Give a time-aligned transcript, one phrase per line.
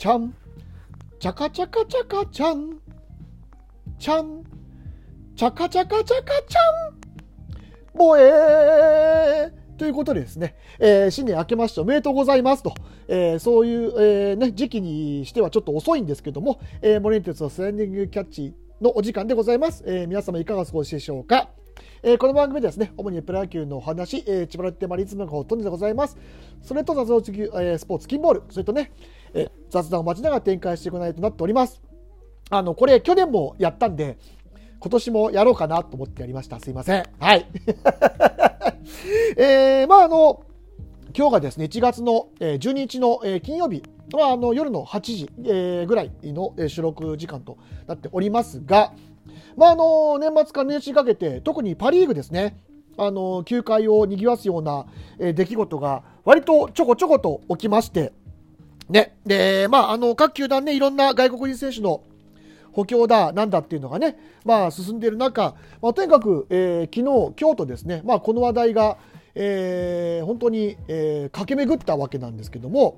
[0.00, 0.34] ちゃん、
[1.18, 2.80] チャカチャカチャカちゃん、
[3.98, 4.42] ちゃん、
[5.36, 6.60] チャカチャカチャカちゃ
[6.90, 6.98] ん、
[7.94, 9.76] ぼえー。
[9.76, 12.72] ということでですね、えー、新年明けましておめでとうございますと、
[13.08, 19.84] えー、そういう、えー、ね、時期にしてはちょっと遅いんですけども、えー、モレンテツのスランディングキャッチのお時間でございます。
[19.86, 21.50] えー、皆様いかがお過ごしでしょうか。
[22.02, 26.16] えー、この番組ですね、主にプロ野球のお話、えー、千葉ロッテマリズムがほとんどでございます。
[26.62, 28.92] それと雑談次、えー、スポーツ、キンボール、それとね、
[29.34, 31.80] え、雑談を待ちながら展開していかないとなっております。
[32.50, 34.18] あの、これ去年もやったんで、
[34.80, 36.58] 今年もやろうかなと思ってやりました。
[36.58, 37.04] すいません。
[37.18, 37.46] はい。
[39.36, 40.42] えー、まああの、
[41.16, 48.92] 今日がですね、1月の12日の金曜日、まあ、あの夜の8時ぐらいの収録時間となっておりますが、
[49.56, 52.56] まあ、あの年末から年始にかけて特にパ・リーグですね
[52.96, 54.86] あの球界を賑わすような、
[55.18, 58.12] え出来事が割とちょこちょこと起きまして、
[58.90, 62.02] ねでまあ、あの各球団ねいろんな外国人選手の
[62.72, 68.98] 補強だなんだっていうのがね、まあ、進んでいる中、まあ、とにかく、えー、昨日京都ですね、まあ、この話題が、
[69.34, 72.96] えー、本当に、えー、駆け巡ったわけなんですけども。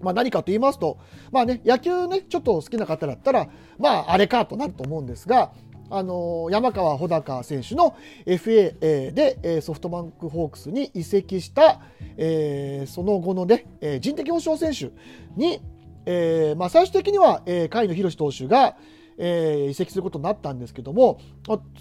[0.00, 0.96] まあ、何かと言いますと、
[1.32, 3.48] まあね、野球ね、ちょっと好きな方だったら、
[3.78, 5.50] まあ、あれかとなると思うんですが、
[5.90, 11.80] あの山川穂高選手の FA でソフトバンクホークスに移籍した、
[12.16, 13.66] えー、その後の、ね、
[14.00, 14.94] 人的保障選手
[15.36, 15.60] に、
[16.06, 18.76] えーまあ、最終的には、甲斐野宏投手が、
[19.18, 21.20] えー、移籍することになったんですけども、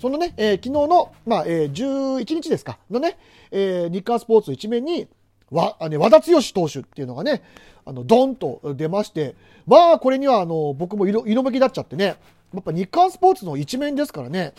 [0.01, 3.17] そのね、えー、昨日の、まあえー、11日ですか、のね、
[3.51, 5.07] えー、日刊スポーツ一面に、
[5.51, 7.41] わ、あね、和田剛投手っていうのがね、
[7.85, 9.35] あの、ドンと出まして、
[9.65, 12.17] まあ、これには、あの、僕も色、色めきだっちゃってね、
[12.53, 14.53] やっぱ日刊スポーツの一面ですからね、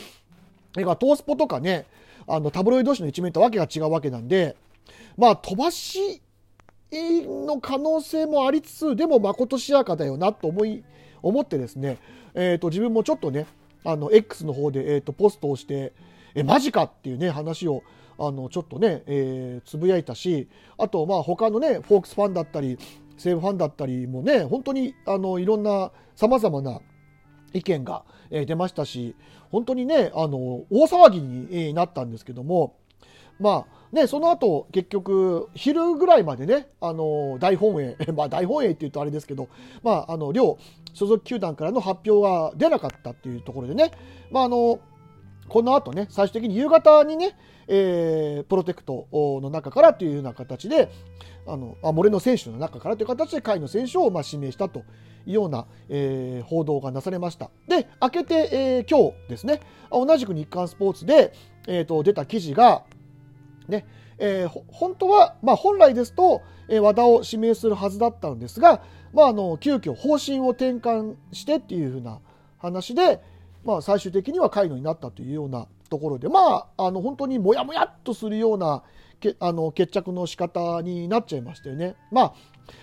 [0.75, 1.87] トースポとかね、
[2.27, 4.57] あの、タブロイド紙の一面とわけが違うわけなんで、
[5.17, 6.23] まあ、飛ばし
[6.93, 10.85] の可能性もありつつ、でも、まことしやかだよなと思い、
[11.23, 11.99] 思ってですね、
[12.35, 13.47] えっ、ー、と、自分もちょっとね、
[13.85, 15.93] あの、X の方で、えっ、ー、と、ポストをして、
[16.35, 17.83] え、マジかっていうね、話を、
[18.19, 22.79] あの、ちょっとね、えー、つぶやいたし、あと、まあ、他のね、フォークスファンだったり、
[23.17, 26.81] 西武ファンだったりもね、本当に、あの、いろんな、様々な
[27.53, 29.15] 意見が、出ましたし、
[29.51, 32.77] 本当にね、あの、大騒ぎになったんですけども、
[33.41, 39.49] まあね、その後、結局、昼ぐらいまでね、あの、大本営、 まあ大本営って言うとあれですけど、
[39.83, 40.59] まあ、あの、両
[40.93, 43.93] 所属球団からの発表が出なかったっていうところでね、
[44.31, 44.81] まあ、あの、
[45.49, 47.35] この後ね、最終的に夕方にね、
[47.67, 50.91] えー、プロテクトの中からというような形で、
[51.47, 54.83] あの、あ、モレノ選手の中からという形で、甲斐の選手をまあ指名したと。
[55.33, 57.51] ような、えー、報道がなされました。
[57.67, 61.33] で、明けて、えー、今日ですね、同じく日刊スポーツで、
[61.67, 62.85] えーと、出た記事が、
[63.69, 63.87] ね、
[64.19, 72.21] えー、本当は、まあ、本来ですと、えー、和田を指名するはずだったんですが、まあ、あの急遽方針を転換してっていうふうな
[72.59, 73.21] 話で、
[73.65, 78.83] まあ、最終的には会のになったというようなところで、まあ、あの本当にもやもやっとするような
[79.21, 81.97] けあの決着の仕方になっちゃいましたよね。
[82.11, 82.35] まあ、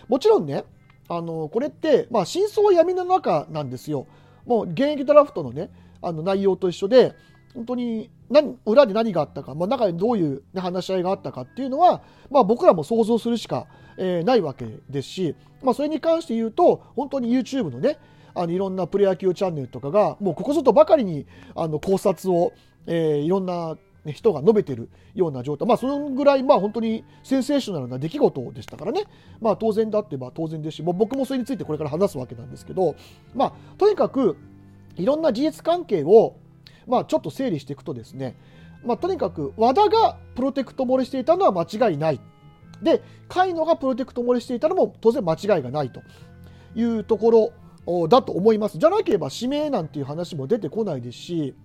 [0.07, 0.65] もちろんね、
[1.07, 4.07] あのこれって、まあ、真相は闇の中なんですよ。
[4.45, 5.69] もう現役ドラフトのね、
[6.01, 7.15] あの内容と一緒で、
[7.55, 13.67] 本当に何裏で何があったか、まあ、中でどういう、ね、話し合いがあったかっていうのは、まあ、僕らも想像するしか、
[13.97, 17.97] えー、ないわけですし、まあ、それに関して言うと本当に YouTube のね
[18.33, 22.51] あのいろんなプロ野球チャンネルとかがもうここぞとばかりにあの考察を、
[22.87, 23.77] えー、いろんな
[24.11, 29.05] 人が述べてるような状態、まあ、そのぐらい、まあ、本当にセンセーショナルな出来事でしたからね、
[29.41, 32.95] まあ、当然だってば当然ですし、もう僕もそれについてこれから話すわけなんですけど、
[33.33, 34.37] まあ、とにかく
[34.95, 36.37] いろんな事実関係を、
[36.87, 38.37] まあ、ちょっと整理していくとですね、
[38.83, 42.19] まあ、とにかく和田がプロテクト漏れしていたのは間違いない。
[42.81, 42.99] で、
[43.29, 46.01] 甲斐野がプロテクト漏れしていたのも当然間違いがないと
[46.75, 47.53] いうとこ
[47.87, 48.77] ろだと思います。
[48.77, 51.55] じゃなければ指名なんていう話も出てこないですし、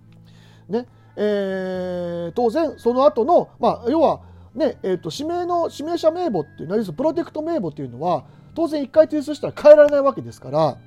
[0.69, 4.21] ね、えー、当然その後の、まあ、要は、
[4.55, 8.25] ねえーと、指名の指名者名簿っていうのはプロテクト名簿っていうのは
[8.55, 10.77] 当然1回提出したら変えられないわけですから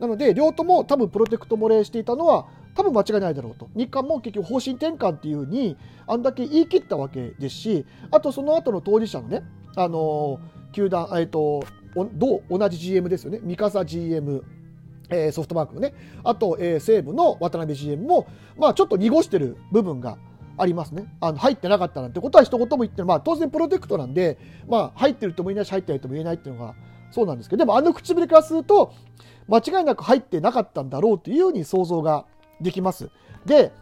[0.00, 3.68] なので両とも多分プロテクト漏れしていたのは多分間違いないだろうと。
[3.74, 5.76] 日韓も結局方針転換っていうふうに
[6.06, 9.42] あんだけ言い切ったわけですしあとその後の当事者のね、
[9.76, 10.40] あの、
[10.72, 13.38] 球団、えーと、と同同じ GM ですよね。
[13.42, 14.44] 三笠 GM
[15.14, 15.94] えー、ソフトバンクのね、
[16.24, 18.26] あと、えー、西武の渡辺 GM も、
[18.58, 20.18] まあ、ちょっと濁してる部分が
[20.56, 21.06] ありますね。
[21.20, 24.38] あの入ってなかったなんてことは一言も言って、まあ、当然プロテクトなんで、
[24.68, 26.74] まあ、入ってるとも言えないし、入ってないとも言えないっていうのが
[27.10, 28.92] そうなんですけど、でもあの唇からすると、
[29.48, 32.26] 間違いなく入ってなかったんだろうというように想像が
[32.60, 33.10] できます。
[33.44, 33.72] で、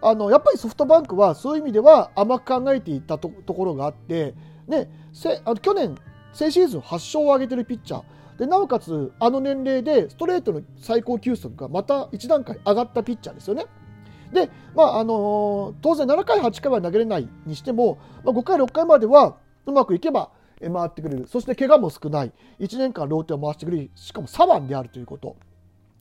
[0.00, 4.34] あのやっぱりソフトバンクはそういう意味では甘く考えていたところがあって、
[4.66, 5.96] ね、せあの去年、
[6.32, 8.02] 先シーズン8勝を挙げてるピッチャー、
[8.38, 13.66] でなおかつあの年齢でストレートの最高球速がまた1段階上がったピッチャーですよね。
[14.32, 19.36] で、まああのー、当然7回、8回は投げれないにしても、まあ、5回、6回までは
[19.66, 20.30] うまくいけば
[20.60, 25.36] 回ってくれる、そして怪我も少ない、1年間ローテを回してくれる、しかも左腕であるということ。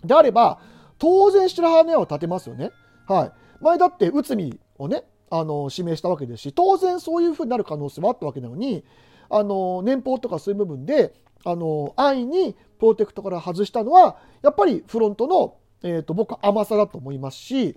[0.03, 0.59] であれば、
[0.97, 2.71] 当然白羽の矢を立てますよね。
[3.07, 3.31] はい、
[3.61, 8.83] 前だって内海をね、あの指名したわけですし、当然そういうふうになる可能性もあったわけなのに、
[9.29, 11.13] あの年俸とかそういう部分で、
[11.43, 17.75] あの安易にプロテクトから外したのは、やっぱりフロントの、えーと、僕は甘さだと思いますし、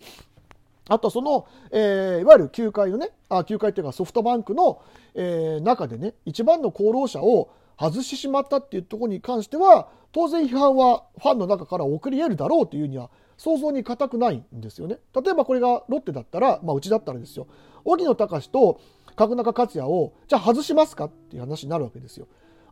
[0.89, 4.83] あとその、えー、いわゆる球界のね、あ球界っていうかソフトバンクの、
[5.15, 14.99] えー、中でね、一番の功労者を外してしまったっていうところに関しては、当然批判はファンの中から送り得るだろうというには想像に難くないんですよね。
[15.15, 17.47] 例えばこれがロッテだったら、まあうちだったらですよ、
[17.85, 18.81] 荻野隆と
[19.17, 22.27] 角中克也を、じゃあ外しますかっていう話になるわけですよ。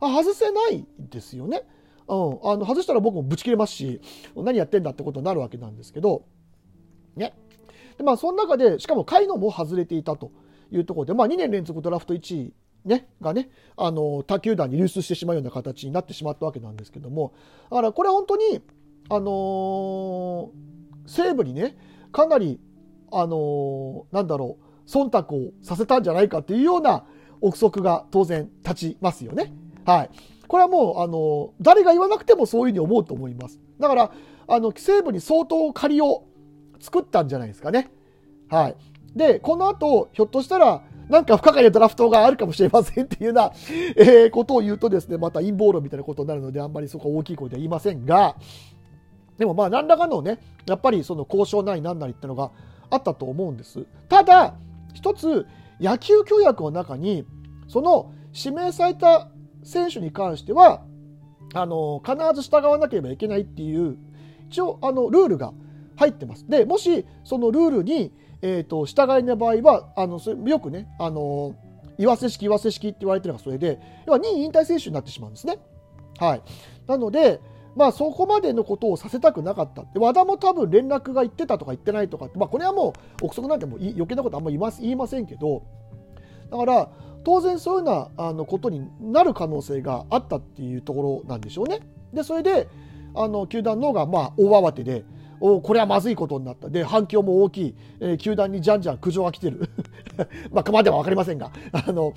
[0.09, 1.63] 外せないですよね。
[2.07, 4.01] うん、あの外したら僕もぶち切れますし、
[4.35, 6.25] 何やってんだってことになるわけなんですけど、
[7.15, 7.33] ね。
[7.97, 10.31] でまあ、その中で、しかも甲斐野も外れていたと
[10.71, 12.53] いうところで、まあ、2年連続ドラフト1位、
[12.85, 17.33] ね、がね、あの他球団に流出してしまうような形になってしまったわけなんですけども、
[17.69, 18.61] だからこれは本当に、
[19.09, 20.49] あのー、
[21.05, 21.77] 西武にね、
[22.11, 22.59] かなり、
[23.11, 27.05] あのー、なんだろう、忖度をさせたんじゃないかっていうような
[27.39, 29.53] 憶測が当然立ちますよね。
[29.85, 30.09] はい。
[30.47, 33.59] これはもう、あの、誰が言わなくてもそういうふうに思うと思います。
[33.79, 34.11] だから、
[34.47, 36.25] あの、西武に相当借りを
[36.79, 37.89] 作ったんじゃないですかね。
[38.49, 38.75] はい。
[39.15, 43.51] で、この後、ひょっとしたら、なんか不可解なドラフトがあるかもしれませんっていうような、
[43.97, 48.35] えー、ことを言うとですね、また陰謀論みたいなことになるので、あんまりそこは大きい声では言いませんが、
[49.37, 52.51] でもまあ、何らかのね、やっぱりその交渉なり何なりってのが
[52.89, 53.85] あったと思うんです。
[54.07, 54.55] ただ、
[54.93, 55.45] 一つ、
[55.79, 57.25] 野球協約の中に、
[57.67, 59.29] その指名された
[59.63, 60.83] 選手に関しては、
[61.53, 63.97] あの、必ず従わなければいけないっていう、
[64.49, 65.53] 一応、あの、ルールが
[65.95, 66.47] 入ってます。
[66.49, 68.11] で、もし、そのルールに、
[68.41, 71.55] えっ、ー、と、従いの場合は、あの、よくね、あの、
[71.97, 75.59] 岩瀬式、岩瀬式って言われてるのがそれで、要は2位引退選手になってしまうんですね。
[76.19, 76.41] はい。
[76.87, 77.39] なので、
[77.75, 79.83] まあそこまでのことをさせたくなかった。
[79.93, 85.63] で和田も多分連絡が言ってたとか言ってないとかまあこれはもう憶測なんても余計なことあんまり言いませんけど、
[86.51, 86.89] だから
[87.23, 91.79] 当然そういうようなあのことになる可能性があったっていうところなんでしょうね。
[92.13, 92.67] で、それで、
[93.15, 95.05] あの球団の方がまあ大慌てで、
[95.45, 96.69] おこれはまずいことになった。
[96.69, 97.75] で、反響も大きい。
[97.99, 99.69] えー、球団にじゃんじゃん苦情が来てる。
[100.53, 101.51] まあ、までは分かりませんが。
[101.73, 102.13] あの、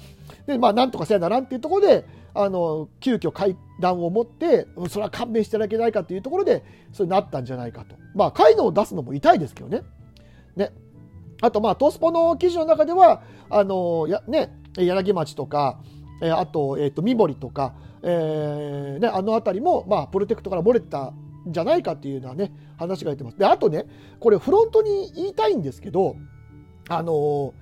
[0.47, 2.05] で、まあ、なんとかせやならんっていうところで、
[2.35, 6.63] あの、急遽会談を持って、それは勘弁していただけないかというところで、
[6.93, 7.97] それなったんじゃないかと。
[8.15, 9.83] まあ、会のを出すのも痛いですけどね。
[10.55, 10.73] ね。
[11.41, 15.81] あと、まあ、トスポの記事の中では、あの、や、ね、柳町とか、
[16.23, 21.13] えー、あと、えっ、ー、と、三森とか、えー、ね、あの辺りも、まあ、プロテクトから漏れてた
[21.49, 23.39] んじゃないかっていうようなね、話が出てます。
[23.39, 23.87] で、あとね、
[24.21, 26.17] これフロントに言いたいんですけど、
[26.89, 27.53] あの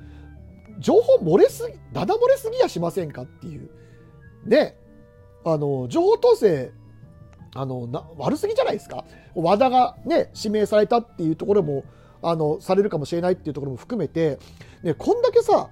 [0.79, 3.71] 情報漏れすぎ、だだ漏れすぎやしませんかっていう。
[4.45, 4.77] ね、
[5.45, 6.73] あの情報統制、
[7.55, 9.05] あのな悪すぎじゃないですか。
[9.35, 11.85] 和田がね、指名されたっていうところも、
[12.23, 14.39] あの、されるかもしれないっていうところも含めて、
[14.83, 15.71] ね、こんだけさ、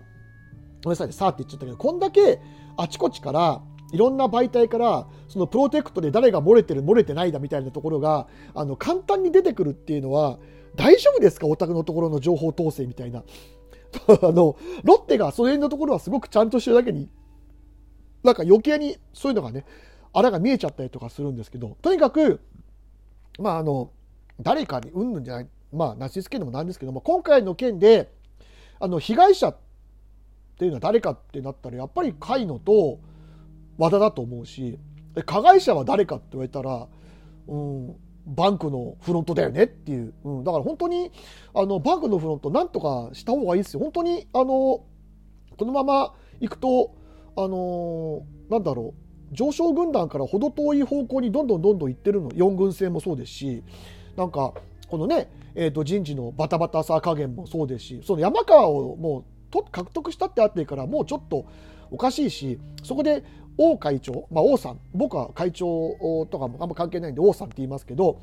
[0.85, 2.41] ごめんなさい、さあって言っちゃったけど、こんだけ
[2.77, 3.63] あちこちから、
[3.93, 10.39] いろんな媒体からそのプロテクトで誰が漏れてる漏れてないだみたいなところがあの簡単に出てくるっていうのは
[10.77, 11.47] 大丈夫ですか？
[11.47, 13.23] お宅のところの情報統制みたいな。
[14.23, 17.11] あのロッテがその辺のところはすごくちゃんとしてるだけに
[18.23, 19.67] なんか余計にそういうのがね
[20.15, 22.41] あらが見えちゃったりとかするんですけどとにかく
[23.39, 23.91] まああの
[24.41, 28.11] 誰かにうんぬんじゃないまあなしつけるのもなんですけども今回の件で
[28.81, 29.57] あの被害者っ
[30.59, 33.01] ていうのは誰かってなったらやっぱり甲斐野と
[33.79, 34.79] 和田だと思うし
[35.27, 36.87] 加害者は誰かって言われたら、
[37.49, 41.11] うん、バンクのフロントだよねっていう、うん、だから本当に
[41.55, 43.81] あのバンクのフロントなんとかした方がいいですよ。
[43.81, 44.87] 本当にあのこ
[45.61, 46.95] のままいくと
[47.37, 48.95] あのなんだろ
[49.31, 52.31] う上昇軍団から程遠い方向にどんどんどんどん行ってるの。
[52.31, 53.63] 4軍制もそうですし
[54.17, 54.55] なんか
[54.89, 61.47] このね、えー、と人事のバタバタさ加減もそうですしその山川をもうと獲得したってあってからもうちょっと
[61.91, 63.23] おかしいしそこで
[63.59, 68.21] 王会長、まあ、王さん僕は会長とかもあんま関係ないんで王さんって言いますけど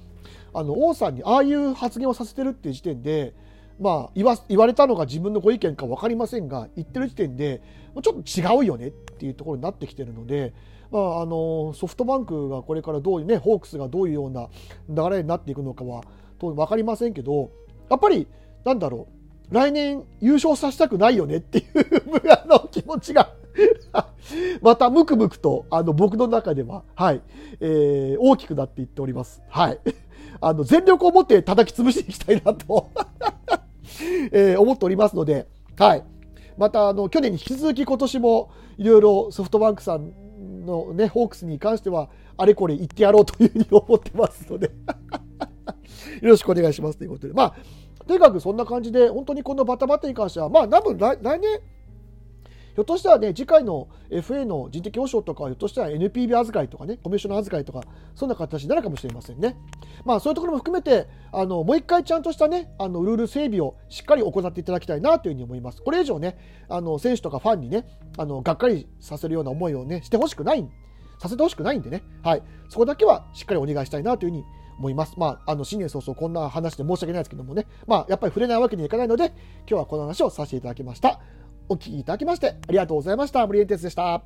[0.54, 3.34] あの王さんにああいう発言をさせてるっていう時点で、
[3.80, 7.62] まあ、言わ言われたのが自分のご意見か分かりませんが言ってる時点で
[8.02, 10.54] ちょっと違うよねっていうところになってきてるので、
[10.92, 14.50] まあ、あのソフトバンクがこれからどういうねホークスがどういうような
[14.90, 16.04] 流れになっていくのかは
[16.40, 17.52] 当然分かりませんけど
[17.90, 18.28] やっぱり
[18.66, 19.19] なんだろう
[19.52, 23.34] 来年優勝させたくないよねっていうあの気持ちが
[24.62, 27.22] またムクムクと、あの、僕の中では、はい、
[27.60, 29.42] えー、大きくなっていっております。
[29.50, 29.80] はい。
[30.42, 32.90] あの、全力を持って叩き潰していきたいなと
[34.32, 36.04] えー、思っておりますので、はい。
[36.58, 44.72] また、あの、去年に引き続き今年も、いろいろソフトバンクさんのね、ホークスに関しては、あれこれ言ってやろうというふうに思ってますので
[46.22, 47.34] よろしくお願いしますということで。
[47.34, 47.56] まあ、
[48.10, 51.60] とにかくそんな感じで、本当にこのバタバタに関しては、まあ、多分来来年、
[52.74, 57.84] ひょっとしたらね、次回の FA の人的保障とか、ひょっとしたら NPB 預かいとかね、コミッショナー預かいとか、
[58.16, 59.58] そんな形になるかもしれませんね。
[60.06, 65.84] まあ、そういうところも含めて、あのもう一回ちゃんとしたね、あのルール整備をしっかり行っていただきたいなというふうに思います。
[65.84, 67.86] これ以上ね、あの選手とかファンにね、
[68.18, 70.68] あのがっかりさせるような思いをね、してほしくない、
[71.20, 74.46] させてほしくないんでね、はい、そこだけはしっかりお願いしたいなというふうに
[74.80, 75.14] 思います。
[75.18, 79.36] まあ、あの新年早々こんな話で申し訳ないですけどもね、まあ、やっぱり触れないわけにはいかないので、今
[79.68, 81.20] 日はこの話をさせていただきました。
[81.68, 83.46] お聞きいただきましてありがとうございました。
[83.46, 84.24] 森エンテスでした。